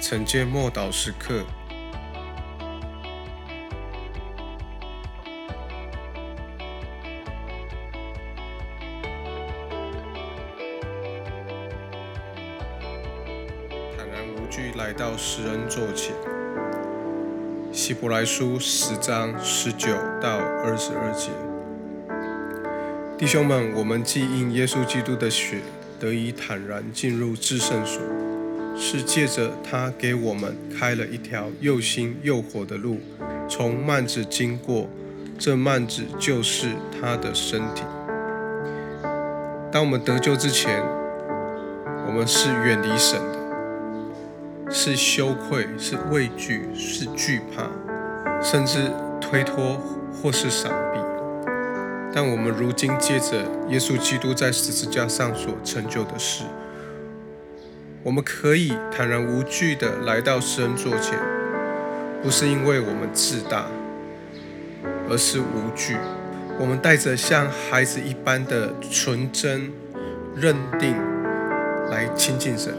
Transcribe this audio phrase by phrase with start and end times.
[0.00, 1.44] 惩戒默祷时刻。
[13.96, 16.14] 坦然无惧来到施恩座前。
[17.70, 19.88] 希伯来书十章十九
[20.20, 21.30] 到二十二节，
[23.18, 25.58] 弟兄们，我们既因耶稣基督的血
[26.00, 28.02] 得以坦然进入至圣所，
[28.82, 32.98] 是借着他给我们开了一条又新又火的路，
[33.46, 34.88] 从幔子经过。
[35.38, 37.82] 这幔子就是他的身体。
[39.70, 40.82] 当我们得救之前，
[42.06, 44.72] 我们是远离神的。
[44.72, 47.70] 是羞愧，是畏惧，是惧怕，
[48.42, 49.78] 甚至推脱
[50.22, 51.00] 或是闪避。
[52.14, 56.44] 但我们如今借着耶稣基督在十字架上所成就的事，
[58.02, 61.18] 我们可以坦然无惧地来到施恩座前，
[62.22, 63.66] 不是因为我们自大，
[65.08, 65.98] 而是无惧。
[66.58, 69.70] 我们带着像孩子一般的纯真、
[70.34, 70.96] 认定
[71.90, 72.74] 来亲近神。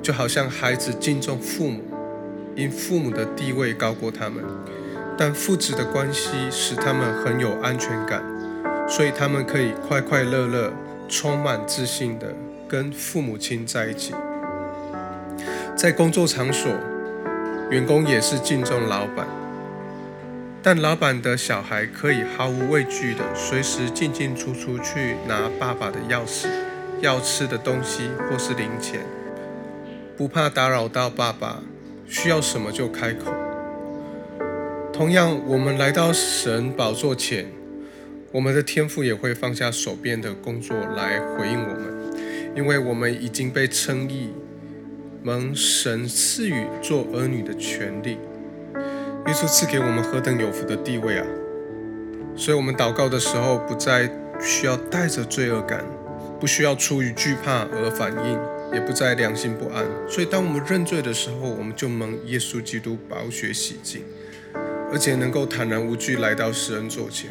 [0.00, 1.82] 就好像孩子敬重父母，
[2.54, 4.42] 因父母的地位高过他们，
[5.18, 8.22] 但父子的关系使他们很有安全感，
[8.88, 10.72] 所以他们可以快快乐乐、
[11.08, 12.28] 充满自信的
[12.68, 14.14] 跟父母亲在一起。
[15.76, 16.72] 在工作场所，
[17.70, 19.26] 员工也是敬重老板，
[20.62, 26.48] 但老板的小孩可以毫无畏惧的随时进进出出去拿爸爸的钥匙、
[27.00, 29.00] 要吃的东西或是零钱。
[30.16, 31.62] 不怕打扰到爸爸，
[32.08, 33.30] 需要什么就开口。
[34.94, 37.52] 同样，我们来到神宝座前，
[38.32, 41.95] 我们的天父也会放下手边的工作来回应我们，
[42.56, 44.30] 因为我们已经被称义，
[45.22, 48.18] 蒙神赐予做儿女的权利。
[49.26, 51.26] 耶稣赐给我们何等有福的地位啊！
[52.36, 55.84] 所以，我们祷告的时候，不再需要带着罪恶感，
[56.40, 58.56] 不需要出于惧怕而反应。
[58.74, 64.02] 也不再良心不安，所以当我们认罪的时候，我们就蒙耶稣基督宝血洗净，
[64.92, 67.30] 而且能够坦然无惧来到施恩座前，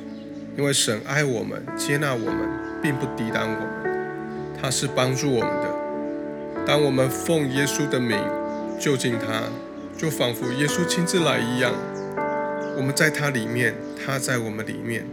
[0.57, 2.49] 因为神爱我们，接纳我们，
[2.81, 3.94] 并不抵挡我们，
[4.65, 6.65] 他是帮助我们的。
[6.65, 8.19] 当我们奉耶稣的名
[8.79, 9.43] 就近他，
[9.95, 11.71] 就仿佛耶稣亲自来一样。
[12.75, 15.05] 我们在他里面，他在我们里面。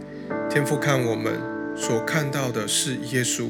[0.49, 1.33] 天父看我们
[1.75, 3.49] 所看到的是耶稣。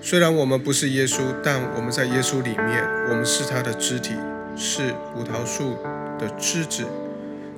[0.00, 4.14] 虽然我们不是耶稣，但我们在耶稣里面，我们是他的肢体，
[4.56, 5.76] 是葡萄树
[6.18, 6.84] 的枝子。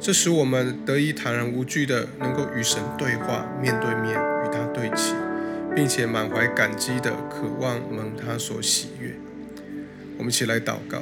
[0.00, 5.14] 这使我们得以坦然无惧的，能够与神对话，面对面与他对齐，
[5.74, 9.14] 并且满怀感激的渴望蒙他所喜悦。
[10.16, 10.98] 我们一起来祷告：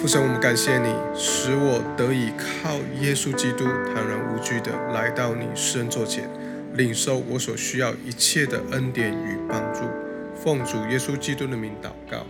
[0.00, 6.28] 父神，我们感谢你，使我得以靠耶稣基督坦然无惧的来到你施恩座前，
[6.74, 9.80] 领受我所需要一切的恩典与帮助。
[10.34, 12.24] 奉主耶稣基督的名祷告。